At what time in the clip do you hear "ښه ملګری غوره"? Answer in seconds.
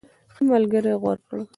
0.33-1.21